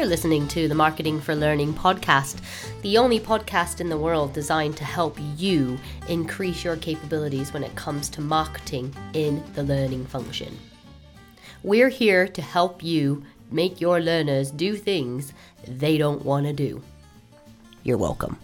You're 0.00 0.08
listening 0.08 0.48
to 0.48 0.66
the 0.66 0.74
Marketing 0.74 1.20
for 1.20 1.34
Learning 1.34 1.74
podcast, 1.74 2.40
the 2.80 2.96
only 2.96 3.20
podcast 3.20 3.82
in 3.82 3.90
the 3.90 3.98
world 3.98 4.32
designed 4.32 4.78
to 4.78 4.84
help 4.84 5.18
you 5.36 5.78
increase 6.08 6.64
your 6.64 6.76
capabilities 6.76 7.52
when 7.52 7.62
it 7.62 7.74
comes 7.74 8.08
to 8.08 8.22
marketing 8.22 8.94
in 9.12 9.44
the 9.52 9.62
learning 9.62 10.06
function. 10.06 10.58
We're 11.62 11.90
here 11.90 12.26
to 12.28 12.40
help 12.40 12.82
you 12.82 13.26
make 13.50 13.78
your 13.82 14.00
learners 14.00 14.50
do 14.50 14.74
things 14.74 15.34
they 15.68 15.98
don't 15.98 16.24
want 16.24 16.46
to 16.46 16.54
do. 16.54 16.82
You're 17.82 17.98
welcome. 17.98 18.38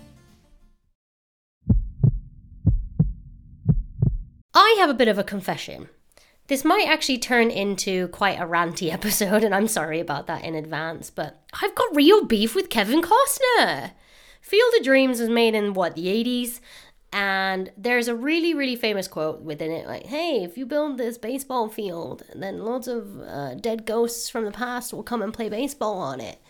I 4.53 4.77
have 4.79 4.91
a 4.91 4.95
bit 4.95 5.09
of 5.09 5.19
a 5.19 5.25
confession. 5.25 5.89
This 6.49 6.65
might 6.65 6.87
actually 6.87 7.19
turn 7.19 7.51
into 7.51 8.09
quite 8.09 8.39
a 8.39 8.47
ranty 8.47 8.93
episode, 8.93 9.43
and 9.43 9.55
I'm 9.55 9.69
sorry 9.69 10.01
about 10.01 10.27
that 10.27 10.45
in 10.45 10.55
advance, 10.55 11.11
but 11.11 11.43
I've 11.61 11.75
got 11.75 11.95
real 11.95 12.25
beef 12.25 12.55
with 12.55 12.71
Kevin 12.71 13.03
Costner. 13.03 13.93
Field 14.41 14.75
of 14.79 14.85
Dreams 14.85 15.19
was 15.21 15.29
made 15.29 15.55
in 15.55 15.75
what, 15.75 15.97
the 15.97 16.07
80s? 16.07 16.61
And 17.13 17.71
there's 17.77 18.09
a 18.09 18.15
really, 18.15 18.53
really 18.53 18.77
famous 18.77 19.09
quote 19.09 19.41
within 19.41 19.71
it 19.73 19.87
like, 19.87 20.07
hey, 20.07 20.43
if 20.45 20.59
you 20.59 20.67
build 20.67 20.99
this 20.99 21.19
baseball 21.19 21.69
field, 21.69 22.25
then 22.35 22.65
loads 22.65 22.87
of 22.89 23.21
uh, 23.21 23.55
dead 23.55 23.87
ghosts 23.87 24.29
from 24.29 24.45
the 24.45 24.51
past 24.51 24.93
will 24.93 25.03
come 25.03 25.23
and 25.23 25.33
play 25.33 25.49
baseball 25.49 25.99
on 25.99 26.21
it. 26.21 26.41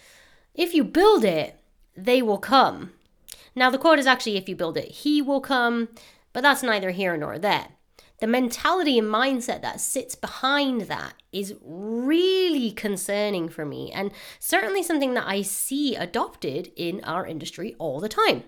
If 0.55 0.75
you 0.75 0.83
build 0.83 1.25
it, 1.25 1.59
they 1.97 2.21
will 2.21 2.39
come. 2.39 2.93
Now, 3.55 3.71
the 3.71 3.79
quote 3.79 3.99
is 3.99 4.07
actually, 4.07 4.37
if 4.37 4.49
you 4.49 4.57
build 4.57 4.77
it, 4.77 4.89
he 4.89 5.23
will 5.23 5.41
come, 5.41 5.89
but 6.33 6.43
that's 6.43 6.63
neither 6.63 6.91
here 6.91 7.17
nor 7.17 7.39
there 7.39 7.76
the 8.19 8.27
mentality 8.27 8.99
and 8.99 9.09
mindset 9.09 9.63
that 9.63 9.81
sits 9.81 10.15
behind 10.15 10.83
that 10.83 11.15
is 11.33 11.55
really 11.63 12.71
concerning 12.71 13.49
for 13.49 13.65
me 13.65 13.93
and 13.93 14.11
certainly 14.39 14.83
something 14.83 15.15
that 15.15 15.27
I 15.27 15.43
see 15.43 15.95
adopted 15.97 16.73
in 16.77 17.05
our 17.05 17.27
industry 17.27 17.75
all 17.79 18.01
the 18.01 18.09
time. 18.09 18.45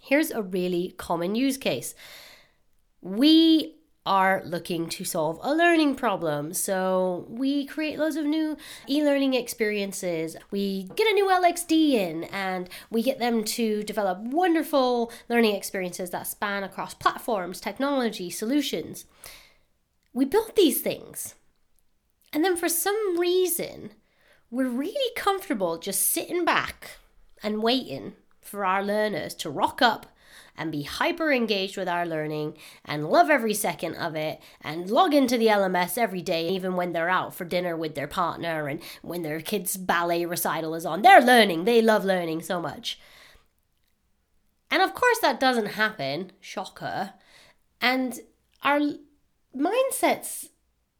Here's 0.00 0.30
a 0.30 0.42
really 0.42 0.94
common 0.96 1.34
use 1.34 1.56
case. 1.56 1.94
We 3.00 3.79
are 4.06 4.42
looking 4.44 4.88
to 4.88 5.04
solve 5.04 5.38
a 5.42 5.54
learning 5.54 5.94
problem. 5.94 6.54
So 6.54 7.26
we 7.28 7.66
create 7.66 7.98
loads 7.98 8.16
of 8.16 8.24
new 8.24 8.56
e 8.88 9.04
learning 9.04 9.34
experiences. 9.34 10.36
We 10.50 10.84
get 10.96 11.06
a 11.06 11.12
new 11.12 11.26
LXD 11.26 11.92
in 11.92 12.24
and 12.24 12.68
we 12.90 13.02
get 13.02 13.18
them 13.18 13.44
to 13.44 13.82
develop 13.82 14.18
wonderful 14.20 15.12
learning 15.28 15.54
experiences 15.54 16.10
that 16.10 16.26
span 16.26 16.64
across 16.64 16.94
platforms, 16.94 17.60
technology, 17.60 18.30
solutions. 18.30 19.04
We 20.12 20.24
build 20.24 20.56
these 20.56 20.80
things. 20.80 21.34
And 22.32 22.44
then 22.44 22.56
for 22.56 22.68
some 22.68 23.18
reason, 23.18 23.90
we're 24.50 24.68
really 24.68 25.14
comfortable 25.14 25.78
just 25.78 26.08
sitting 26.08 26.44
back 26.44 26.98
and 27.42 27.62
waiting 27.62 28.14
for 28.40 28.64
our 28.64 28.82
learners 28.82 29.34
to 29.34 29.50
rock 29.50 29.82
up 29.82 30.06
and 30.60 30.70
be 30.70 30.82
hyper 30.82 31.32
engaged 31.32 31.78
with 31.78 31.88
our 31.88 32.04
learning 32.04 32.54
and 32.84 33.08
love 33.08 33.30
every 33.30 33.54
second 33.54 33.94
of 33.94 34.14
it 34.14 34.38
and 34.60 34.90
log 34.90 35.14
into 35.14 35.38
the 35.38 35.46
LMS 35.46 35.96
every 35.96 36.20
day, 36.20 36.50
even 36.50 36.76
when 36.76 36.92
they're 36.92 37.08
out 37.08 37.34
for 37.34 37.46
dinner 37.46 37.74
with 37.74 37.94
their 37.94 38.06
partner 38.06 38.68
and 38.68 38.82
when 39.00 39.22
their 39.22 39.40
kids' 39.40 39.78
ballet 39.78 40.26
recital 40.26 40.74
is 40.74 40.84
on. 40.84 41.00
They're 41.00 41.22
learning, 41.22 41.64
they 41.64 41.80
love 41.80 42.04
learning 42.04 42.42
so 42.42 42.60
much. 42.60 43.00
And 44.70 44.82
of 44.82 44.94
course, 44.94 45.18
that 45.20 45.40
doesn't 45.40 45.66
happen, 45.66 46.32
shocker. 46.40 47.14
And 47.80 48.20
our 48.62 48.80
mindsets 49.56 50.50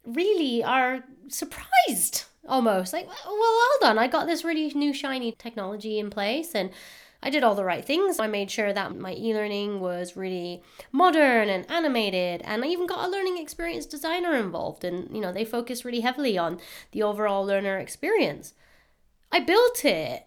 really 0.03 0.63
are 0.63 1.03
surprised 1.27 2.25
almost 2.47 2.91
like 2.91 3.05
well 3.07 3.15
hold 3.27 3.91
on 3.91 3.99
i 3.99 4.07
got 4.07 4.25
this 4.25 4.43
really 4.43 4.73
new 4.73 4.91
shiny 4.91 5.31
technology 5.33 5.99
in 5.99 6.09
place 6.09 6.55
and 6.55 6.71
I 7.23 7.29
did 7.29 7.43
all 7.43 7.55
the 7.55 7.63
right 7.63 7.85
things. 7.85 8.19
I 8.19 8.27
made 8.27 8.49
sure 8.49 8.73
that 8.73 8.97
my 8.97 9.13
e 9.13 9.33
learning 9.33 9.79
was 9.79 10.17
really 10.17 10.63
modern 10.91 11.49
and 11.49 11.69
animated, 11.69 12.41
and 12.43 12.63
I 12.63 12.67
even 12.67 12.87
got 12.87 13.05
a 13.05 13.11
learning 13.11 13.37
experience 13.37 13.85
designer 13.85 14.35
involved. 14.35 14.83
And, 14.83 15.13
you 15.15 15.21
know, 15.21 15.31
they 15.31 15.45
focus 15.45 15.85
really 15.85 16.01
heavily 16.01 16.37
on 16.37 16.59
the 16.91 17.03
overall 17.03 17.45
learner 17.45 17.77
experience. 17.77 18.53
I 19.31 19.39
built 19.39 19.85
it, 19.85 20.25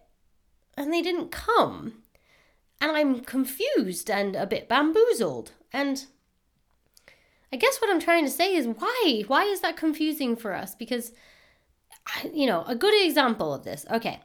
and 0.77 0.93
they 0.93 1.03
didn't 1.03 1.31
come. 1.31 2.03
And 2.81 2.93
I'm 2.93 3.21
confused 3.21 4.11
and 4.11 4.37
a 4.37 4.47
bit 4.47 4.69
bamboozled. 4.69 5.53
And 5.73 6.07
I 7.53 7.57
guess 7.57 7.79
what 7.79 7.91
I'm 7.91 8.01
trying 8.01 8.25
to 8.25 8.31
say 8.31 8.55
is 8.55 8.67
why? 8.67 9.25
Why 9.27 9.45
is 9.45 9.61
that 9.61 9.77
confusing 9.77 10.37
for 10.37 10.55
us? 10.55 10.75
Because, 10.75 11.13
you 12.33 12.47
know, 12.47 12.65
a 12.67 12.75
good 12.75 12.95
example 13.05 13.55
of 13.55 13.65
this. 13.65 13.87
Okay. 13.91 14.21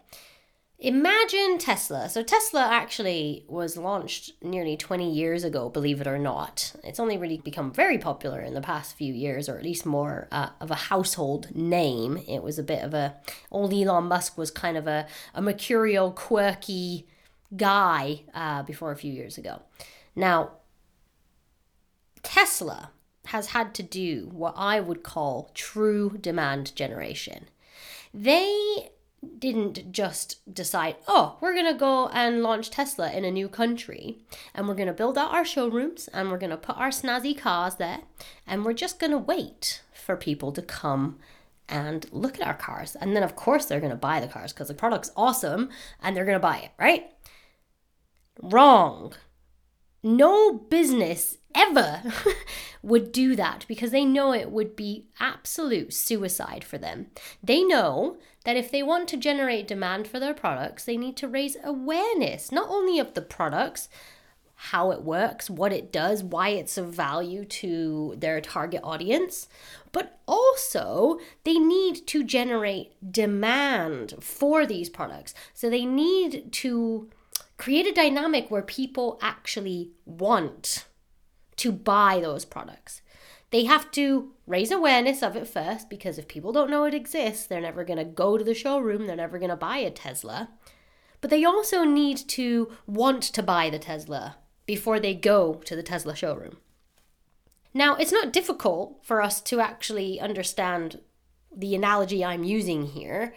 Imagine 0.81 1.57
Tesla. 1.57 2.07
So, 2.07 2.23
Tesla 2.23 2.69
actually 2.71 3.43
was 3.49 3.75
launched 3.75 4.31
nearly 4.41 4.77
20 4.77 5.11
years 5.11 5.43
ago, 5.43 5.67
believe 5.67 5.99
it 5.99 6.07
or 6.07 6.17
not. 6.17 6.73
It's 6.85 7.01
only 7.01 7.17
really 7.17 7.37
become 7.37 7.73
very 7.73 7.97
popular 7.97 8.39
in 8.39 8.53
the 8.53 8.61
past 8.61 8.95
few 8.95 9.13
years, 9.13 9.49
or 9.49 9.57
at 9.57 9.63
least 9.63 9.85
more 9.85 10.29
uh, 10.31 10.51
of 10.61 10.71
a 10.71 10.75
household 10.75 11.53
name. 11.53 12.23
It 12.29 12.41
was 12.43 12.57
a 12.57 12.63
bit 12.63 12.81
of 12.81 12.93
a. 12.93 13.17
Old 13.51 13.73
Elon 13.73 14.05
Musk 14.05 14.37
was 14.37 14.51
kind 14.51 14.77
of 14.77 14.87
a, 14.87 15.05
a 15.33 15.41
mercurial, 15.41 16.11
quirky 16.11 17.05
guy 17.57 18.21
uh, 18.33 18.63
before 18.63 18.91
a 18.91 18.95
few 18.95 19.11
years 19.11 19.37
ago. 19.37 19.61
Now, 20.15 20.51
Tesla 22.23 22.91
has 23.25 23.47
had 23.47 23.73
to 23.75 23.83
do 23.83 24.29
what 24.31 24.53
I 24.55 24.79
would 24.79 25.03
call 25.03 25.51
true 25.53 26.17
demand 26.21 26.73
generation. 26.73 27.49
They 28.13 28.91
didn't 29.37 29.91
just 29.91 30.53
decide, 30.53 30.95
oh, 31.07 31.37
we're 31.41 31.53
going 31.53 31.71
to 31.71 31.77
go 31.77 32.07
and 32.09 32.41
launch 32.41 32.69
Tesla 32.69 33.11
in 33.11 33.25
a 33.25 33.31
new 33.31 33.49
country 33.49 34.19
and 34.53 34.67
we're 34.67 34.75
going 34.75 34.87
to 34.87 34.93
build 34.93 35.17
out 35.17 35.31
our 35.31 35.45
showrooms 35.45 36.07
and 36.13 36.29
we're 36.29 36.37
going 36.37 36.49
to 36.49 36.57
put 36.57 36.77
our 36.77 36.89
snazzy 36.89 37.37
cars 37.37 37.75
there 37.75 37.99
and 38.47 38.63
we're 38.63 38.73
just 38.73 38.99
going 38.99 39.11
to 39.11 39.17
wait 39.17 39.81
for 39.93 40.15
people 40.15 40.51
to 40.51 40.61
come 40.61 41.19
and 41.67 42.07
look 42.11 42.39
at 42.39 42.47
our 42.47 42.53
cars. 42.53 42.95
And 42.95 43.15
then, 43.15 43.23
of 43.23 43.35
course, 43.35 43.65
they're 43.65 43.79
going 43.79 43.91
to 43.91 43.95
buy 43.95 44.19
the 44.19 44.27
cars 44.27 44.53
because 44.53 44.69
the 44.69 44.73
product's 44.73 45.11
awesome 45.15 45.69
and 46.01 46.15
they're 46.15 46.25
going 46.25 46.35
to 46.35 46.39
buy 46.39 46.57
it, 46.57 46.71
right? 46.79 47.11
Wrong. 48.41 49.13
No 50.01 50.53
business 50.53 51.38
ever 51.55 52.01
would 52.83 53.11
do 53.11 53.35
that 53.35 53.65
because 53.67 53.91
they 53.91 54.05
know 54.05 54.33
it 54.33 54.51
would 54.51 54.75
be 54.75 55.05
absolute 55.19 55.93
suicide 55.93 56.63
for 56.63 56.77
them. 56.77 57.07
They 57.43 57.63
know 57.63 58.17
that 58.45 58.57
if 58.57 58.71
they 58.71 58.83
want 58.83 59.07
to 59.09 59.17
generate 59.17 59.67
demand 59.67 60.07
for 60.07 60.19
their 60.19 60.33
products, 60.33 60.85
they 60.85 60.97
need 60.97 61.17
to 61.17 61.27
raise 61.27 61.57
awareness 61.63 62.51
not 62.51 62.69
only 62.69 62.99
of 62.99 63.13
the 63.13 63.21
products, 63.21 63.89
how 64.61 64.91
it 64.91 65.03
works, 65.03 65.49
what 65.49 65.71
it 65.71 65.89
does, 65.91 66.21
why 66.21 66.49
it's 66.49 66.77
of 66.77 66.93
value 66.93 67.45
to 67.45 68.13
their 68.17 68.41
target 68.41 68.81
audience, 68.83 69.47
but 69.93 70.19
also 70.27 71.17
they 71.45 71.57
need 71.57 72.05
to 72.07 72.25
generate 72.25 72.91
demand 73.11 74.15
for 74.19 74.65
these 74.65 74.89
products. 74.89 75.33
So 75.53 75.69
they 75.69 75.85
need 75.85 76.51
to 76.51 77.09
create 77.57 77.87
a 77.87 77.93
dynamic 77.93 78.51
where 78.51 78.61
people 78.61 79.17
actually 79.21 79.91
want 80.05 80.85
to 81.59 81.71
buy 81.71 82.19
those 82.21 82.45
products. 82.45 83.01
They 83.51 83.65
have 83.65 83.89
to 83.91 84.31
raise 84.45 84.71
awareness 84.71 85.23
of 85.23 85.35
it 85.35 85.47
first 85.47 85.89
because 85.89 86.17
if 86.17 86.27
people 86.27 86.51
don't 86.51 86.69
know 86.69 86.83
it 86.83 86.93
exists, 86.93 87.45
they're 87.45 87.61
never 87.61 87.83
going 87.83 87.97
to 87.97 88.05
go 88.05 88.37
to 88.37 88.43
the 88.43 88.53
showroom, 88.53 89.07
they're 89.07 89.15
never 89.15 89.39
going 89.39 89.49
to 89.49 89.55
buy 89.55 89.77
a 89.77 89.89
Tesla. 89.89 90.49
But 91.21 91.31
they 91.31 91.43
also 91.43 91.83
need 91.83 92.17
to 92.29 92.71
want 92.85 93.23
to 93.23 93.43
buy 93.43 93.69
the 93.69 93.79
Tesla 93.79 94.37
before 94.65 94.99
they 94.99 95.13
go 95.13 95.55
to 95.65 95.75
the 95.75 95.83
Tesla 95.83 96.15
showroom. 96.15 96.57
Now, 97.73 97.95
it's 97.95 98.11
not 98.11 98.33
difficult 98.33 98.99
for 99.03 99.21
us 99.21 99.41
to 99.41 99.59
actually 99.59 100.19
understand 100.19 101.01
the 101.55 101.75
analogy 101.75 102.23
I'm 102.23 102.43
using 102.43 102.87
here 102.87 103.33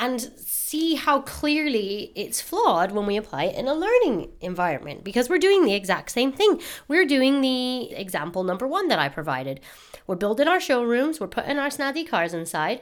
and 0.00 0.18
see 0.38 0.94
how 0.94 1.20
clearly 1.20 2.10
it's 2.16 2.40
flawed 2.40 2.90
when 2.90 3.04
we 3.04 3.18
apply 3.18 3.44
it 3.44 3.54
in 3.54 3.68
a 3.68 3.74
learning 3.74 4.32
environment 4.40 5.04
because 5.04 5.28
we're 5.28 5.38
doing 5.38 5.66
the 5.66 5.74
exact 5.74 6.10
same 6.10 6.32
thing. 6.32 6.58
We're 6.88 7.04
doing 7.04 7.42
the 7.42 7.92
example 7.92 8.42
number 8.42 8.66
one 8.66 8.88
that 8.88 8.98
I 8.98 9.10
provided. 9.10 9.60
We're 10.06 10.16
building 10.16 10.48
our 10.48 10.58
showrooms, 10.58 11.20
we're 11.20 11.28
putting 11.28 11.58
our 11.58 11.68
snazzy 11.68 12.08
cars 12.08 12.32
inside, 12.32 12.80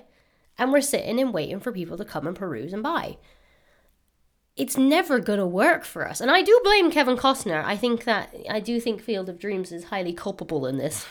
and 0.57 0.71
we're 0.73 0.81
sitting 0.81 1.19
and 1.19 1.35
waiting 1.35 1.59
for 1.59 1.73
people 1.73 1.97
to 1.99 2.05
come 2.05 2.27
and 2.29 2.37
peruse 2.37 2.73
and 2.73 2.85
buy. 2.85 3.19
It's 4.57 4.77
never 4.77 5.19
going 5.19 5.41
to 5.41 5.47
work 5.47 5.85
for 5.85 6.09
us. 6.09 6.21
And 6.21 6.31
I 6.31 6.43
do 6.43 6.61
blame 6.63 6.91
Kevin 6.91 7.17
Costner. 7.17 7.65
I 7.65 7.77
think 7.77 8.05
that, 8.05 8.35
I 8.49 8.61
do 8.61 8.81
think 8.81 9.01
Field 9.01 9.29
of 9.29 9.41
Dreams 9.41 9.73
is 9.73 9.85
highly 9.85 10.13
culpable 10.13 10.67
in 10.67 10.79
this. 10.79 11.05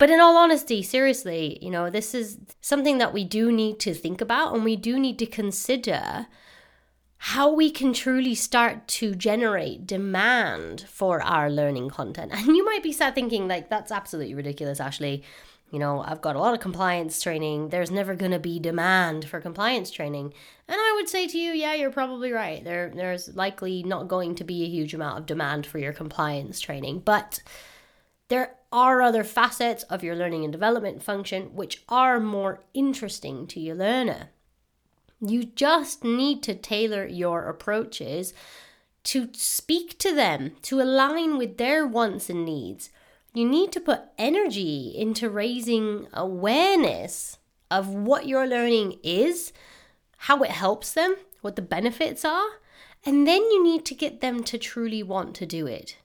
But 0.00 0.08
in 0.08 0.18
all 0.18 0.38
honesty, 0.38 0.82
seriously, 0.82 1.58
you 1.60 1.68
know, 1.68 1.90
this 1.90 2.14
is 2.14 2.38
something 2.62 2.96
that 2.96 3.12
we 3.12 3.22
do 3.22 3.52
need 3.52 3.78
to 3.80 3.92
think 3.92 4.22
about 4.22 4.54
and 4.54 4.64
we 4.64 4.74
do 4.74 4.98
need 4.98 5.18
to 5.18 5.26
consider 5.26 6.26
how 7.18 7.52
we 7.52 7.70
can 7.70 7.92
truly 7.92 8.34
start 8.34 8.88
to 8.88 9.14
generate 9.14 9.86
demand 9.86 10.86
for 10.88 11.22
our 11.22 11.50
learning 11.50 11.90
content. 11.90 12.32
And 12.34 12.56
you 12.56 12.64
might 12.64 12.82
be 12.82 12.92
sat 12.92 13.14
thinking, 13.14 13.46
like, 13.46 13.68
that's 13.68 13.92
absolutely 13.92 14.32
ridiculous, 14.34 14.80
Ashley. 14.80 15.22
you 15.70 15.78
know, 15.78 16.00
I've 16.00 16.22
got 16.22 16.34
a 16.34 16.40
lot 16.40 16.54
of 16.54 16.60
compliance 16.60 17.20
training. 17.20 17.68
There's 17.68 17.90
never 17.90 18.14
going 18.14 18.32
to 18.32 18.38
be 18.38 18.58
demand 18.58 19.26
for 19.26 19.38
compliance 19.38 19.90
training. 19.90 20.32
And 20.66 20.78
I 20.80 20.94
would 20.96 21.10
say 21.10 21.26
to 21.26 21.36
you, 21.38 21.52
yeah, 21.52 21.74
you're 21.74 21.92
probably 21.92 22.32
right. 22.32 22.64
There 22.64 22.90
there's 22.94 23.36
likely 23.36 23.82
not 23.82 24.08
going 24.08 24.34
to 24.36 24.44
be 24.44 24.62
a 24.62 24.68
huge 24.68 24.94
amount 24.94 25.18
of 25.18 25.26
demand 25.26 25.66
for 25.66 25.76
your 25.76 25.92
compliance 25.92 26.58
training, 26.58 27.00
but 27.00 27.42
there 28.30 28.56
are 28.72 29.02
other 29.02 29.22
facets 29.22 29.82
of 29.84 30.02
your 30.02 30.16
learning 30.16 30.44
and 30.44 30.52
development 30.52 31.02
function 31.02 31.54
which 31.54 31.84
are 31.88 32.18
more 32.18 32.62
interesting 32.72 33.46
to 33.48 33.60
your 33.60 33.76
learner. 33.76 34.30
You 35.20 35.44
just 35.44 36.02
need 36.02 36.42
to 36.44 36.54
tailor 36.54 37.06
your 37.06 37.46
approaches 37.46 38.32
to 39.04 39.28
speak 39.34 39.98
to 39.98 40.14
them, 40.14 40.52
to 40.62 40.80
align 40.80 41.36
with 41.36 41.58
their 41.58 41.86
wants 41.86 42.30
and 42.30 42.44
needs 42.44 42.90
you 43.32 43.48
need 43.48 43.70
to 43.72 43.80
put 43.80 44.00
energy 44.18 44.92
into 44.96 45.30
raising 45.30 46.08
awareness 46.12 47.38
of 47.70 47.88
what 47.88 48.26
your 48.26 48.46
learning 48.46 48.98
is, 49.04 49.52
how 50.16 50.42
it 50.42 50.50
helps 50.50 50.92
them, 50.92 51.14
what 51.40 51.54
the 51.54 51.62
benefits 51.62 52.24
are, 52.24 52.48
and 53.06 53.26
then 53.26 53.42
you 53.42 53.62
need 53.62 53.84
to 53.86 53.94
get 53.94 54.20
them 54.20 54.42
to 54.42 54.58
truly 54.58 55.02
want 55.02 55.34
to 55.36 55.46
do 55.46 55.66
it. 55.66 55.96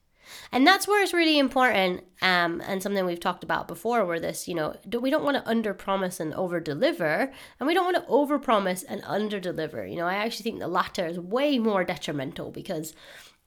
And 0.52 0.66
that's 0.66 0.88
where 0.88 1.04
it's 1.04 1.14
really 1.14 1.40
important, 1.40 2.04
um, 2.22 2.62
and 2.66 2.82
something 2.82 3.06
we've 3.06 3.20
talked 3.20 3.44
about 3.44 3.68
before, 3.68 4.06
where 4.06 4.20
this, 4.20 4.48
you 4.48 4.56
know, 4.56 4.76
we 5.00 5.10
don't 5.10 5.24
want 5.24 5.38
to 5.38 5.50
under 5.50 5.74
promise 5.74 6.20
and 6.20 6.34
over 6.34 6.60
deliver, 6.60 7.32
and 7.60 7.68
we 7.68 7.74
don't 7.74 7.86
want 7.86 7.98
to 7.98 8.08
over 8.08 8.40
promise 8.40 8.84
and 8.84 9.02
under 9.06 9.40
deliver. 9.40 9.86
You 9.86 9.98
know, 9.98 10.08
I 10.08 10.16
actually 10.16 10.44
think 10.44 10.60
the 10.60 10.68
latter 10.68 11.06
is 11.06 11.20
way 11.20 11.60
more 11.60 11.84
detrimental 11.84 12.52
because 12.52 12.94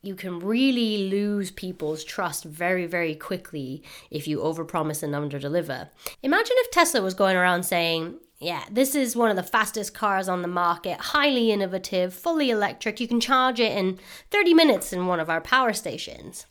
you 0.03 0.15
can 0.15 0.39
really 0.39 1.09
lose 1.09 1.51
people's 1.51 2.05
trust 2.05 2.45
very, 2.45 2.87
very 2.87 3.15
quickly 3.15 3.83
if 4.11 4.29
you 4.29 4.39
overpromise 4.39 5.03
and 5.03 5.15
underdeliver. 5.15 5.89
Imagine 6.23 6.57
if 6.59 6.71
Tesla 6.71 7.03
was 7.03 7.15
going 7.15 7.37
around 7.37 7.65
saying, 7.65 8.19
yeah, 8.39 8.63
this 8.71 8.95
is 8.95 9.17
one 9.17 9.31
of 9.31 9.37
the 9.37 9.43
fastest 9.43 9.95
cars 9.95 10.29
on 10.29 10.43
the 10.43 10.49
market, 10.49 11.01
highly 11.01 11.51
innovative, 11.51 12.15
fully 12.15 12.51
electric. 12.51 13.01
You 13.01 13.09
can 13.09 13.21
charge 13.21 13.59
it 13.59 13.77
in 13.77 13.99
30 14.31 14.55
minutes 14.55 14.93
in 14.93 15.07
one 15.07 15.19
of 15.19 15.29
our 15.29 15.41
power 15.41 15.73
stations. 15.73 16.47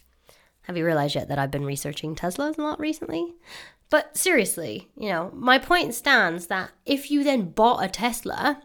Have 0.68 0.76
you 0.76 0.86
realized 0.86 1.16
yet 1.16 1.30
that 1.30 1.40
I've 1.40 1.50
been 1.50 1.66
researching 1.66 2.14
Teslas 2.14 2.58
a 2.58 2.62
lot 2.62 2.78
recently? 2.78 3.36
But 3.90 4.18
seriously, 4.18 4.90
you 4.98 5.08
know, 5.08 5.32
my 5.34 5.60
point 5.60 5.94
stands 5.94 6.48
that 6.48 6.72
if 6.86 7.10
you 7.10 7.24
then 7.24 7.52
bought 7.52 7.86
a 7.86 7.88
Tesla 7.88 8.62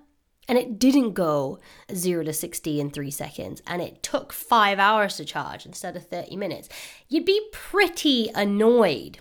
and 0.48 0.58
it 0.58 0.80
didn't 0.80 1.12
go 1.12 1.60
0 1.94 2.24
to 2.24 2.32
60 2.32 2.80
in 2.80 2.90
3 2.90 3.10
seconds 3.12 3.62
and 3.68 3.80
it 3.80 4.02
took 4.02 4.32
5 4.32 4.80
hours 4.80 5.16
to 5.16 5.24
charge 5.24 5.64
instead 5.64 5.94
of 5.94 6.08
30 6.08 6.36
minutes 6.36 6.68
you'd 7.08 7.24
be 7.24 7.48
pretty 7.52 8.28
annoyed 8.34 9.20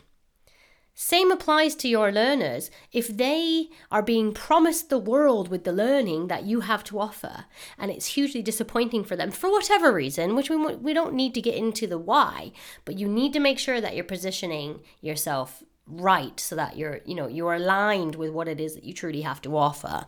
same 1.04 1.32
applies 1.32 1.74
to 1.74 1.88
your 1.88 2.12
learners. 2.12 2.70
If 2.92 3.08
they 3.08 3.70
are 3.90 4.04
being 4.04 4.36
promised 4.36 4.92
the 4.92 5.00
world 5.00 5.50
with 5.50 5.64
the 5.64 5.72
learning 5.72 6.28
that 6.28 6.44
you 6.44 6.60
have 6.60 6.84
to 6.86 7.00
offer 7.00 7.46
and 7.80 7.90
it's 7.90 8.06
hugely 8.06 8.44
disappointing 8.44 9.04
for 9.04 9.16
them 9.16 9.32
for 9.32 9.52
whatever 9.52 9.92
reason 9.92 10.36
which 10.36 10.52
we 10.52 10.58
we 10.58 10.94
don't 10.94 11.16
need 11.16 11.34
to 11.34 11.42
get 11.42 11.56
into 11.56 11.88
the 11.88 11.98
why 11.98 12.52
but 12.86 13.00
you 13.00 13.08
need 13.08 13.34
to 13.34 13.40
make 13.40 13.58
sure 13.58 13.82
that 13.82 13.96
you're 13.96 14.04
positioning 14.04 14.80
yourself 15.02 15.64
right 15.88 16.40
so 16.40 16.56
that 16.56 16.78
you're 16.78 17.00
you 17.04 17.16
know 17.16 17.28
you're 17.28 17.56
aligned 17.56 18.14
with 18.14 18.30
what 18.30 18.48
it 18.48 18.60
is 18.60 18.76
that 18.76 18.84
you 18.84 18.94
truly 18.94 19.22
have 19.22 19.42
to 19.42 19.58
offer. 19.58 20.06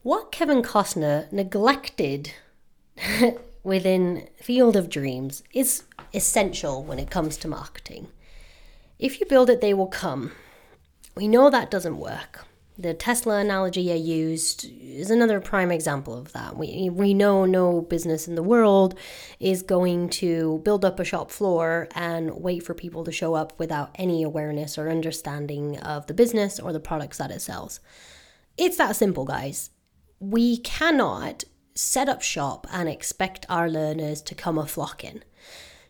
What 0.00 0.32
Kevin 0.32 0.62
Costner 0.62 1.30
neglected 1.30 2.32
within 3.68 4.28
Field 4.36 4.74
of 4.74 4.90
Dreams 4.90 5.42
is 5.52 5.84
essential 6.12 6.82
when 6.82 6.98
it 6.98 7.10
comes 7.10 7.36
to 7.36 7.48
marketing. 7.48 8.08
If 8.98 9.20
you 9.20 9.26
build 9.26 9.50
it, 9.50 9.60
they 9.60 9.74
will 9.74 9.86
come. 9.86 10.32
We 11.14 11.28
know 11.28 11.50
that 11.50 11.70
doesn't 11.70 11.98
work. 11.98 12.46
The 12.76 12.94
Tesla 12.94 13.38
analogy 13.38 13.92
I 13.92 13.96
used 13.96 14.64
is 14.70 15.10
another 15.10 15.40
prime 15.40 15.70
example 15.70 16.16
of 16.16 16.32
that. 16.32 16.56
We, 16.56 16.88
we 16.90 17.12
know 17.12 17.44
no 17.44 17.80
business 17.82 18.26
in 18.26 18.36
the 18.36 18.42
world 18.42 18.96
is 19.38 19.62
going 19.62 20.10
to 20.10 20.60
build 20.64 20.84
up 20.84 20.98
a 20.98 21.04
shop 21.04 21.30
floor 21.30 21.88
and 21.94 22.40
wait 22.40 22.62
for 22.64 22.74
people 22.74 23.04
to 23.04 23.12
show 23.12 23.34
up 23.34 23.58
without 23.58 23.90
any 23.96 24.22
awareness 24.22 24.78
or 24.78 24.88
understanding 24.88 25.78
of 25.80 26.06
the 26.06 26.14
business 26.14 26.58
or 26.58 26.72
the 26.72 26.80
products 26.80 27.18
that 27.18 27.30
it 27.30 27.42
sells. 27.42 27.80
It's 28.56 28.78
that 28.78 28.96
simple, 28.96 29.24
guys 29.24 29.70
we 30.20 30.58
cannot 30.58 31.44
set 31.78 32.08
up 32.08 32.22
shop 32.22 32.66
and 32.72 32.88
expect 32.88 33.46
our 33.48 33.70
learners 33.70 34.20
to 34.22 34.34
come 34.34 34.58
a 34.58 34.66
flocking. 34.66 35.22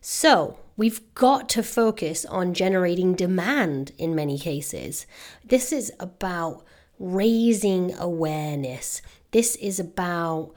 So, 0.00 0.58
we've 0.76 1.14
got 1.14 1.48
to 1.50 1.62
focus 1.62 2.24
on 2.26 2.54
generating 2.54 3.14
demand 3.14 3.92
in 3.98 4.14
many 4.14 4.38
cases. 4.38 5.06
This 5.44 5.72
is 5.72 5.90
about 5.98 6.62
raising 6.98 7.94
awareness. 7.94 9.00
This 9.30 9.56
is 9.56 9.80
about 9.80 10.52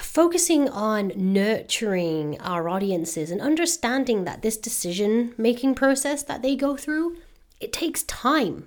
focusing 0.00 0.68
on 0.70 1.12
nurturing 1.14 2.40
our 2.40 2.68
audiences 2.70 3.30
and 3.30 3.42
understanding 3.42 4.24
that 4.24 4.40
this 4.40 4.56
decision 4.56 5.34
making 5.36 5.74
process 5.74 6.22
that 6.22 6.40
they 6.40 6.56
go 6.56 6.74
through 6.78 7.18
it 7.60 7.74
takes 7.74 8.02
time 8.04 8.66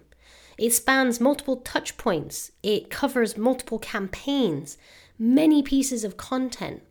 it 0.60 0.74
spans 0.74 1.22
multiple 1.22 1.56
touch 1.56 1.96
points, 1.96 2.52
it 2.62 2.90
covers 2.90 3.38
multiple 3.38 3.80
campaigns, 3.80 4.78
many 5.20 5.62
pieces 5.62 6.04
of 6.04 6.18
content, 6.18 6.82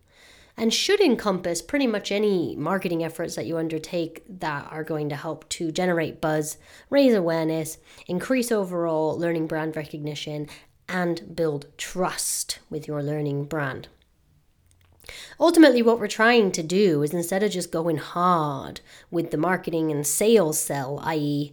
and 0.57 0.75
should 0.75 1.01
encompass 1.01 1.63
pretty 1.63 1.87
much 1.87 2.13
any 2.13 2.55
marketing 2.57 3.03
efforts 3.03 3.37
that 3.37 3.47
you 3.47 3.57
undertake 3.57 4.23
that 4.29 4.67
are 4.71 4.85
going 4.85 5.09
to 5.09 5.17
help 5.17 5.49
to 5.49 5.73
generate 5.73 6.21
buzz, 6.21 6.59
raise 6.91 7.15
awareness, 7.15 7.79
increase 8.07 8.53
overall 8.53 9.19
learning 9.19 9.47
brand 9.47 9.75
recognition, 9.77 10.49
and 10.89 11.35
build 11.37 11.67
trust 11.79 12.59
with 12.69 12.89
your 12.89 13.03
learning 13.03 13.45
brand. 13.45 13.89
Ultimately, 15.41 15.81
what 15.81 15.99
we're 15.99 16.09
trying 16.09 16.53
to 16.53 16.63
do 16.63 17.03
is 17.03 17.15
instead 17.15 17.43
of 17.43 17.53
just 17.53 17.71
going 17.71 17.97
hard 17.97 18.81
with 19.11 19.31
the 19.31 19.37
marketing 19.37 19.91
and 19.91 20.07
sales 20.07 20.59
sell, 20.59 21.01
i.e., 21.05 21.53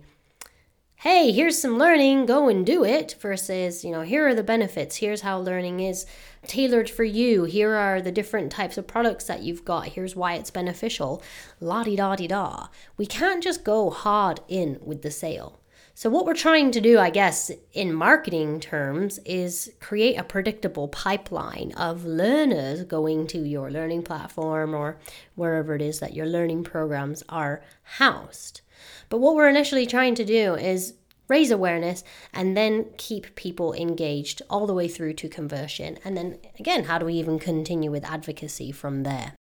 hey, 0.97 1.31
here's 1.31 1.61
some 1.61 1.77
learning, 1.77 2.25
go 2.25 2.49
and 2.49 2.65
do 2.65 2.83
it, 2.83 3.15
versus, 3.19 3.85
you 3.85 3.91
know, 3.91 4.01
here 4.01 4.27
are 4.27 4.33
the 4.33 4.41
benefits, 4.41 4.95
here's 4.95 5.21
how 5.21 5.37
learning 5.37 5.79
is 5.79 6.05
tailored 6.47 6.89
for 6.89 7.03
you, 7.03 7.43
here 7.43 7.75
are 7.75 8.01
the 8.01 8.11
different 8.11 8.51
types 8.51 8.77
of 8.77 8.87
products 8.87 9.25
that 9.25 9.43
you've 9.43 9.65
got, 9.65 9.89
here's 9.89 10.15
why 10.15 10.35
it's 10.35 10.51
beneficial, 10.51 11.21
la 11.59 11.83
di 11.83 11.95
da 11.95 12.15
di 12.15 12.27
da. 12.27 12.67
We 12.97 13.05
can't 13.05 13.43
just 13.43 13.63
go 13.63 13.89
hard 13.89 14.39
in 14.47 14.79
with 14.81 15.01
the 15.01 15.11
sale. 15.11 15.59
So, 15.97 16.09
what 16.09 16.25
we're 16.25 16.33
trying 16.33 16.71
to 16.71 16.81
do, 16.81 16.99
I 16.99 17.09
guess, 17.09 17.51
in 17.71 17.93
marketing 17.93 18.59
terms, 18.59 19.17
is 19.19 19.71
create 19.79 20.17
a 20.17 20.25
predictable 20.25 20.89
pipeline 20.89 21.71
of 21.77 22.03
learners 22.03 22.83
going 22.83 23.27
to 23.27 23.47
your 23.47 23.71
learning 23.71 24.03
platform 24.03 24.73
or 24.73 24.97
wherever 25.35 25.73
it 25.73 25.81
is 25.81 26.01
that 26.01 26.13
your 26.13 26.25
learning 26.25 26.65
programs 26.65 27.23
are 27.29 27.63
housed. 27.83 28.59
But 29.07 29.19
what 29.19 29.35
we're 29.35 29.47
initially 29.47 29.85
trying 29.85 30.15
to 30.15 30.25
do 30.25 30.55
is 30.55 30.95
raise 31.27 31.51
awareness 31.51 32.03
and 32.33 32.55
then 32.55 32.85
keep 32.97 33.35
people 33.35 33.73
engaged 33.73 34.41
all 34.49 34.67
the 34.67 34.73
way 34.73 34.87
through 34.87 35.13
to 35.13 35.29
conversion. 35.29 35.97
And 36.03 36.15
then 36.15 36.37
again, 36.59 36.85
how 36.85 36.97
do 36.97 37.05
we 37.05 37.13
even 37.15 37.39
continue 37.39 37.91
with 37.91 38.05
advocacy 38.05 38.71
from 38.71 39.03
there? 39.03 39.33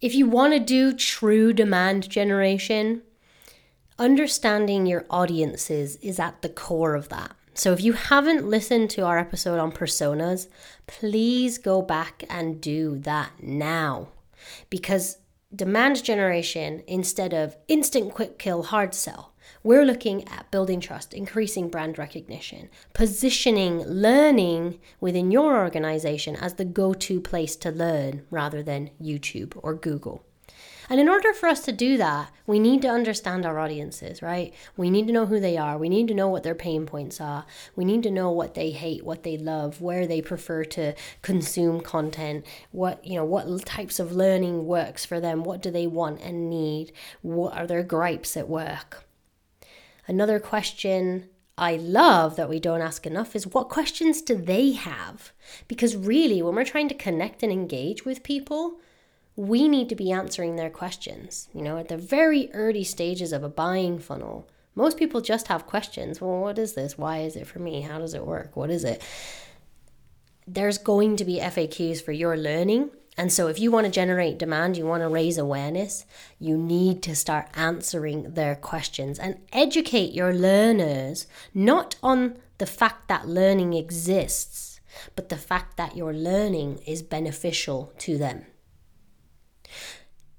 If 0.00 0.14
you 0.16 0.26
want 0.26 0.52
to 0.52 0.58
do 0.58 0.92
true 0.92 1.52
demand 1.52 2.10
generation, 2.10 3.02
understanding 3.98 4.84
your 4.84 5.06
audiences 5.08 5.96
is 5.96 6.18
at 6.18 6.42
the 6.42 6.48
core 6.48 6.96
of 6.96 7.08
that. 7.10 7.36
So, 7.54 7.72
if 7.72 7.82
you 7.82 7.92
haven't 7.92 8.48
listened 8.48 8.90
to 8.90 9.02
our 9.02 9.18
episode 9.18 9.58
on 9.58 9.72
personas, 9.72 10.48
please 10.86 11.58
go 11.58 11.82
back 11.82 12.24
and 12.30 12.60
do 12.60 12.98
that 13.00 13.32
now 13.40 14.08
because 14.70 15.18
demand 15.54 16.02
generation 16.02 16.82
instead 16.86 17.34
of 17.34 17.56
instant 17.68 18.12
quick 18.12 18.38
kill 18.38 18.64
hard 18.64 18.94
sell. 18.94 19.32
We're 19.62 19.84
looking 19.84 20.26
at 20.28 20.50
building 20.50 20.80
trust, 20.80 21.14
increasing 21.14 21.68
brand 21.68 21.98
recognition, 21.98 22.68
positioning 22.94 23.82
learning 23.82 24.80
within 25.00 25.30
your 25.30 25.58
organization 25.58 26.36
as 26.36 26.54
the 26.54 26.64
go 26.64 26.94
to 26.94 27.20
place 27.20 27.54
to 27.56 27.70
learn 27.70 28.24
rather 28.30 28.62
than 28.62 28.90
YouTube 29.00 29.58
or 29.62 29.74
Google. 29.74 30.24
And 30.92 31.00
in 31.00 31.08
order 31.08 31.32
for 31.32 31.48
us 31.48 31.60
to 31.64 31.72
do 31.72 31.96
that, 31.96 32.30
we 32.46 32.58
need 32.58 32.82
to 32.82 32.88
understand 32.88 33.46
our 33.46 33.58
audiences, 33.58 34.20
right? 34.20 34.52
We 34.76 34.90
need 34.90 35.06
to 35.06 35.12
know 35.14 35.24
who 35.24 35.40
they 35.40 35.56
are. 35.56 35.78
We 35.78 35.88
need 35.88 36.06
to 36.08 36.14
know 36.14 36.28
what 36.28 36.42
their 36.42 36.54
pain 36.54 36.84
points 36.84 37.18
are. 37.18 37.46
We 37.74 37.86
need 37.86 38.02
to 38.02 38.10
know 38.10 38.30
what 38.30 38.52
they 38.52 38.72
hate, 38.72 39.02
what 39.02 39.22
they 39.22 39.38
love, 39.38 39.80
where 39.80 40.06
they 40.06 40.20
prefer 40.20 40.64
to 40.64 40.94
consume 41.22 41.80
content, 41.80 42.44
what, 42.72 43.02
you 43.06 43.14
know, 43.14 43.24
what 43.24 43.64
types 43.64 43.98
of 43.98 44.12
learning 44.12 44.66
works 44.66 45.06
for 45.06 45.18
them, 45.18 45.44
what 45.44 45.62
do 45.62 45.70
they 45.70 45.86
want 45.86 46.20
and 46.20 46.50
need, 46.50 46.92
what 47.22 47.56
are 47.56 47.66
their 47.66 47.82
gripes 47.82 48.36
at 48.36 48.50
work. 48.50 49.04
Another 50.06 50.38
question 50.38 51.30
I 51.56 51.76
love 51.76 52.36
that 52.36 52.50
we 52.50 52.60
don't 52.60 52.82
ask 52.82 53.06
enough 53.06 53.34
is 53.34 53.46
what 53.46 53.70
questions 53.70 54.20
do 54.20 54.34
they 54.34 54.72
have? 54.72 55.32
Because 55.68 55.96
really, 55.96 56.42
when 56.42 56.54
we're 56.54 56.64
trying 56.64 56.90
to 56.90 56.94
connect 56.94 57.42
and 57.42 57.50
engage 57.50 58.04
with 58.04 58.22
people, 58.22 58.78
we 59.36 59.68
need 59.68 59.88
to 59.88 59.96
be 59.96 60.12
answering 60.12 60.56
their 60.56 60.70
questions. 60.70 61.48
You 61.54 61.62
know, 61.62 61.78
at 61.78 61.88
the 61.88 61.96
very 61.96 62.50
early 62.52 62.84
stages 62.84 63.32
of 63.32 63.42
a 63.42 63.48
buying 63.48 63.98
funnel, 63.98 64.48
most 64.74 64.98
people 64.98 65.20
just 65.20 65.48
have 65.48 65.66
questions. 65.66 66.20
Well, 66.20 66.40
what 66.40 66.58
is 66.58 66.74
this? 66.74 66.96
Why 66.98 67.20
is 67.20 67.36
it 67.36 67.46
for 67.46 67.58
me? 67.58 67.82
How 67.82 67.98
does 67.98 68.14
it 68.14 68.26
work? 68.26 68.56
What 68.56 68.70
is 68.70 68.84
it? 68.84 69.02
There's 70.46 70.78
going 70.78 71.16
to 71.16 71.24
be 71.24 71.38
FAQs 71.38 72.02
for 72.02 72.12
your 72.12 72.36
learning. 72.36 72.90
And 73.16 73.30
so, 73.30 73.48
if 73.48 73.60
you 73.60 73.70
want 73.70 73.84
to 73.84 73.92
generate 73.92 74.38
demand, 74.38 74.78
you 74.78 74.86
want 74.86 75.02
to 75.02 75.08
raise 75.08 75.36
awareness, 75.36 76.06
you 76.38 76.56
need 76.56 77.02
to 77.02 77.14
start 77.14 77.48
answering 77.54 78.32
their 78.32 78.56
questions 78.56 79.18
and 79.18 79.38
educate 79.52 80.14
your 80.14 80.32
learners 80.32 81.26
not 81.52 81.96
on 82.02 82.38
the 82.56 82.64
fact 82.64 83.08
that 83.08 83.28
learning 83.28 83.74
exists, 83.74 84.80
but 85.14 85.28
the 85.28 85.36
fact 85.36 85.76
that 85.76 85.96
your 85.96 86.14
learning 86.14 86.78
is 86.86 87.02
beneficial 87.02 87.92
to 87.98 88.16
them. 88.16 88.46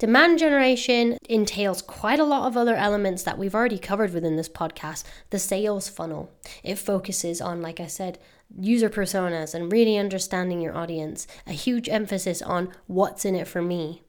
Demand 0.04 0.38
generation 0.38 1.18
entails 1.30 1.82
quite 1.82 2.20
a 2.20 2.26
lot 2.26 2.46
of 2.46 2.58
other 2.58 2.76
elements 2.76 3.24
that 3.24 3.38
we've 3.38 3.56
already 3.56 3.80
covered 3.80 4.14
within 4.14 4.36
this 4.36 4.50
podcast. 4.50 5.06
The 5.30 5.40
sales 5.40 5.88
funnel. 5.88 6.30
It 6.62 6.78
focuses 6.78 7.40
on, 7.40 7.62
like 7.62 7.80
I 7.80 7.88
said, 7.88 8.20
user 8.60 8.90
personas 8.90 9.56
and 9.56 9.72
really 9.72 9.98
understanding 9.98 10.60
your 10.60 10.76
audience, 10.76 11.26
a 11.48 11.54
huge 11.54 11.88
emphasis 11.88 12.42
on 12.42 12.74
what's 12.86 13.24
in 13.24 13.34
it 13.34 13.48
for 13.48 13.62
me. 13.62 14.04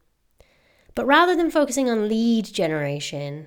But 0.96 1.06
rather 1.06 1.36
than 1.36 1.48
focusing 1.48 1.88
on 1.88 2.08
lead 2.08 2.46
generation, 2.46 3.46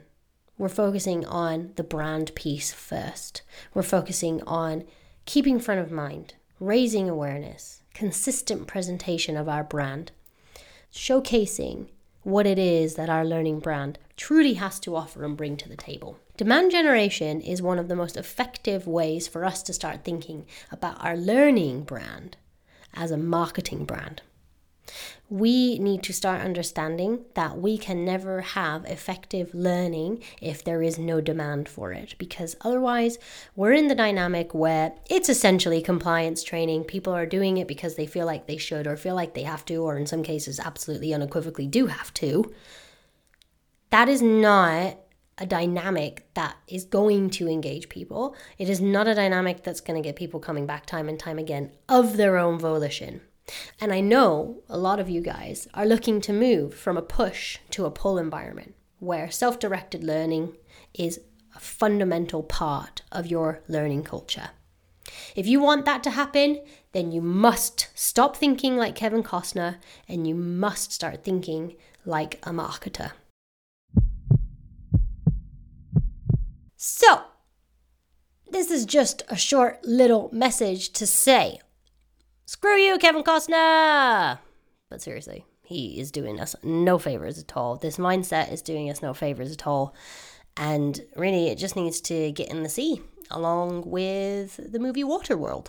we're 0.58 0.70
focusing 0.70 1.26
on 1.26 1.74
the 1.76 1.84
brand 1.84 2.34
piece 2.34 2.72
first. 2.72 3.42
We're 3.74 3.84
focusing 3.84 4.42
on 4.44 4.86
keeping 5.26 5.60
front 5.60 5.82
of 5.82 5.92
mind, 5.92 6.36
raising 6.62 7.10
awareness, 7.10 7.82
consistent 7.94 8.68
presentation 8.68 9.36
of 9.36 9.50
our 9.50 9.66
brand, 9.66 10.14
showcasing 10.94 11.90
what 12.28 12.46
it 12.46 12.60
is 12.60 12.96
that 12.96 13.10
our 13.10 13.24
learning 13.24 13.58
brand 13.58 13.98
truly 14.18 14.56
has 14.56 14.82
to 14.82 14.94
offer 14.98 15.24
and 15.24 15.38
bring 15.38 15.56
to 15.56 15.70
the 15.70 15.78
table. 15.78 16.20
Demand 16.36 16.70
generation 16.72 17.40
is 17.40 17.62
one 17.62 17.80
of 17.80 17.88
the 17.88 17.96
most 17.96 18.18
effective 18.18 18.86
ways 18.86 19.30
for 19.30 19.46
us 19.46 19.64
to 19.64 19.72
start 19.72 20.04
thinking 20.04 20.46
about 20.70 21.02
our 21.02 21.16
learning 21.16 21.84
brand 21.84 22.36
as 22.94 23.12
a 23.12 23.18
marketing 23.18 23.86
brand 23.86 24.22
we 25.30 25.78
need 25.80 26.04
to 26.04 26.14
start 26.14 26.42
understanding 26.42 27.26
that 27.34 27.58
we 27.58 27.78
can 27.78 28.06
never 28.06 28.42
have 28.42 28.86
effective 28.86 29.54
learning 29.54 30.24
if 30.42 30.64
there 30.64 30.82
is 30.82 30.98
no 30.98 31.20
demand 31.20 31.68
for 31.68 31.92
it. 31.92 32.16
Because 32.18 32.56
otherwise, 32.62 33.18
we're 33.56 33.74
in 33.74 33.88
the 33.88 33.96
dynamic 33.96 34.54
where 34.54 34.94
it's 35.10 35.30
essentially 35.30 35.82
compliance 35.82 36.44
training. 36.44 36.86
People 36.86 37.14
are 37.14 37.26
doing 37.26 37.58
it 37.58 37.68
because 37.68 37.96
they 37.96 38.06
feel 38.06 38.26
like 38.26 38.48
they 38.48 38.58
should, 38.58 38.88
or 38.88 38.96
feel 38.96 39.16
like 39.16 39.34
they 39.34 39.44
have 39.44 39.66
to, 39.66 39.78
or 39.78 39.98
in 39.98 40.06
some 40.06 40.24
cases, 40.24 40.60
absolutely 40.60 41.14
unequivocally 41.14 41.68
do 41.68 41.88
have 41.88 42.14
to. 42.16 42.54
That 43.90 44.10
is 44.10 44.22
not 44.22 44.98
a 45.38 45.46
dynamic 45.46 46.28
that 46.34 46.58
is 46.68 46.86
going 46.86 47.30
to 47.30 47.48
engage 47.48 47.90
people. 47.90 48.36
It 48.58 48.70
is 48.70 48.82
not 48.82 49.08
a 49.08 49.16
dynamic 49.16 49.64
that's 49.64 49.82
going 49.82 50.02
to 50.02 50.08
get 50.08 50.16
people 50.16 50.40
coming 50.40 50.66
back 50.66 50.86
time 50.86 51.08
and 51.08 51.20
time 51.20 51.38
again 51.38 51.72
of 51.88 52.18
their 52.18 52.38
own 52.38 52.58
volition. 52.58 53.22
And 53.80 53.94
I 53.94 54.02
know 54.02 54.64
a 54.70 54.78
lot 54.78 55.00
of 55.00 55.10
you 55.10 55.22
guys 55.22 55.68
are 55.74 55.86
looking 55.86 56.22
to 56.22 56.34
move 56.34 56.74
from 56.74 56.98
a 56.98 57.02
push 57.02 57.60
to 57.72 57.86
a 57.86 57.92
pull 57.92 58.18
environment 58.18 58.76
where 59.00 59.32
self 59.32 59.60
directed 59.60 60.04
learning 60.04 60.56
is 60.94 61.20
a 61.56 61.60
fundamental 61.60 62.44
part 62.44 63.02
of 63.12 63.28
your 63.28 63.62
learning 63.68 64.04
culture. 64.04 64.50
If 65.36 65.48
you 65.48 65.60
want 65.60 65.86
that 65.86 66.04
to 66.04 66.12
happen, 66.12 66.62
then 66.92 67.12
you 67.12 67.22
must 67.22 67.90
stop 67.96 68.36
thinking 68.36 68.76
like 68.76 68.96
Kevin 68.96 69.24
Costner 69.24 69.78
and 70.08 70.28
you 70.28 70.36
must 70.36 70.92
start 70.92 71.24
thinking 71.24 71.76
like 72.06 72.36
a 72.44 72.52
marketer. 72.52 73.12
So, 76.76 77.24
this 78.52 78.70
is 78.72 78.86
just 78.86 79.24
a 79.30 79.36
short 79.36 79.84
little 79.84 80.30
message 80.32 80.92
to 80.94 81.08
say 81.08 81.60
Screw 82.50 82.78
you, 82.78 82.98
Kevin 82.98 83.24
Costner! 83.24 84.40
But 84.90 85.02
seriously, 85.02 85.44
he 85.64 86.00
is 86.00 86.12
doing 86.12 86.40
us 86.40 86.56
no 86.64 86.98
favors 86.98 87.38
at 87.38 87.58
all. 87.58 87.76
This 87.76 87.98
mindset 87.98 88.54
is 88.54 88.62
doing 88.62 88.90
us 88.90 89.02
no 89.02 89.14
favors 89.14 89.52
at 89.52 89.68
all. 89.68 89.94
And 90.56 90.98
really, 91.18 91.50
it 91.50 91.58
just 91.58 91.76
needs 91.76 92.00
to 92.00 92.32
get 92.32 92.50
in 92.50 92.64
the 92.64 92.70
sea 92.70 93.02
along 93.32 93.92
with 93.92 94.72
the 94.72 94.80
movie 94.80 95.04
Waterworld. 95.04 95.68